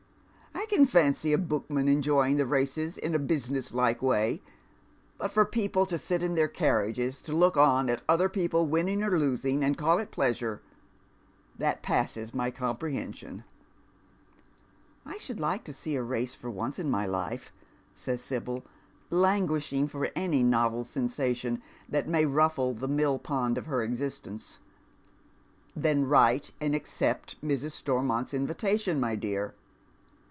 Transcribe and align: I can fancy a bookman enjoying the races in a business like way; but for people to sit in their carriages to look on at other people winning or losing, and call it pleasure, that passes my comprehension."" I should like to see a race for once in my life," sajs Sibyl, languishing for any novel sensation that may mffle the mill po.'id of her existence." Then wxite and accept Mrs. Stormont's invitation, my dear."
I 0.53 0.65
can 0.73 0.85
fancy 0.85 1.33
a 1.33 1.37
bookman 1.37 1.89
enjoying 1.89 2.37
the 2.37 2.45
races 2.45 2.97
in 2.97 3.13
a 3.13 3.19
business 3.19 3.73
like 3.73 4.01
way; 4.01 4.41
but 5.17 5.29
for 5.31 5.43
people 5.43 5.85
to 5.85 5.97
sit 5.97 6.23
in 6.23 6.33
their 6.33 6.47
carriages 6.47 7.19
to 7.21 7.33
look 7.35 7.57
on 7.57 7.89
at 7.89 8.01
other 8.07 8.29
people 8.29 8.65
winning 8.67 9.03
or 9.03 9.19
losing, 9.19 9.65
and 9.65 9.77
call 9.77 9.99
it 9.99 10.11
pleasure, 10.11 10.61
that 11.57 11.83
passes 11.83 12.33
my 12.33 12.51
comprehension."" 12.51 13.43
I 15.05 15.17
should 15.17 15.41
like 15.41 15.65
to 15.65 15.73
see 15.73 15.95
a 15.97 16.03
race 16.03 16.35
for 16.35 16.49
once 16.49 16.79
in 16.79 16.89
my 16.89 17.05
life," 17.05 17.51
sajs 17.93 18.19
Sibyl, 18.19 18.63
languishing 19.09 19.89
for 19.89 20.09
any 20.15 20.41
novel 20.41 20.85
sensation 20.85 21.61
that 21.89 22.07
may 22.07 22.23
mffle 22.23 22.79
the 22.79 22.87
mill 22.87 23.19
po.'id 23.19 23.57
of 23.57 23.65
her 23.65 23.83
existence." 23.83 24.59
Then 25.85 26.05
wxite 26.05 26.51
and 26.61 26.73
accept 26.73 27.41
Mrs. 27.41 27.71
Stormont's 27.71 28.33
invitation, 28.33 29.01
my 29.01 29.17
dear." 29.17 29.53